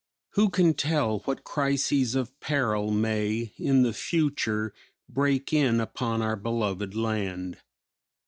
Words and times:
Who 0.31 0.49
can 0.49 0.73
tell 0.73 1.19
what 1.25 1.43
crises 1.43 2.15
of 2.15 2.39
peril 2.39 2.89
may 2.89 3.53
in 3.57 3.83
the 3.83 3.93
future 3.93 4.73
break 5.07 5.53
in 5.53 5.79
upon 5.79 6.23
our 6.23 6.35
beloved 6.35 6.95
land? 6.95 7.59